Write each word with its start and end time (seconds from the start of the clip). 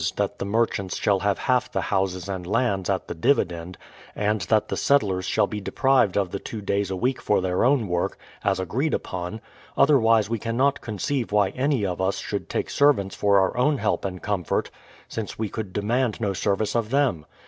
that 0.15 0.39
the 0.39 0.45
merchants 0.45 0.97
shall 0.97 1.19
have 1.19 1.37
half 1.37 1.71
the 1.71 1.79
houses 1.81 2.27
and 2.27 2.47
lands 2.47 2.89
at 2.89 3.07
the 3.07 3.13
dividend; 3.13 3.77
and 4.15 4.41
that 4.49 4.67
the 4.67 4.75
settlers 4.75 5.25
shall 5.25 5.45
be 5.45 5.61
deprived 5.61 6.17
of 6.17 6.31
the 6.31 6.39
two 6.39 6.59
days 6.59 6.89
a 6.89 6.95
week 6.95 7.21
for 7.21 7.39
their 7.39 7.63
own 7.63 7.87
work, 7.87 8.17
as 8.43 8.59
agreed 8.59 8.95
upon,— 8.95 9.39
otherwise 9.77 10.27
we 10.27 10.39
canncBt 10.39 10.81
conceive 10.81 11.31
why 11.31 11.49
any 11.49 11.85
of 11.85 12.01
us 12.01 12.17
should 12.17 12.49
take 12.49 12.71
servants 12.71 13.15
for 13.15 13.37
our 13.39 13.55
own 13.55 13.77
help 13.77 14.03
and 14.03 14.23
comfort, 14.23 14.71
since 15.07 15.37
we 15.37 15.49
could 15.49 15.71
demand 15.71 16.19
no 16.19 16.33
service 16.33 16.75
of 16.75 16.89
them. 16.89 17.27